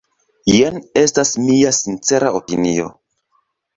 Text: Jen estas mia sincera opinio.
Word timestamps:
Jen 0.53 0.79
estas 1.01 1.33
mia 1.49 1.73
sincera 1.81 2.33
opinio. 2.41 2.89